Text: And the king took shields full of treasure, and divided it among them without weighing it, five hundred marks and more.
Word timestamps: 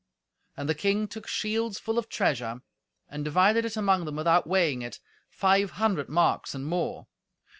And 0.57 0.67
the 0.67 0.73
king 0.73 1.07
took 1.07 1.27
shields 1.27 1.77
full 1.77 1.99
of 1.99 2.09
treasure, 2.09 2.63
and 3.07 3.23
divided 3.23 3.65
it 3.65 3.77
among 3.77 4.05
them 4.05 4.15
without 4.15 4.47
weighing 4.47 4.81
it, 4.81 4.99
five 5.29 5.73
hundred 5.77 6.09
marks 6.09 6.55
and 6.55 6.65
more. 6.65 7.05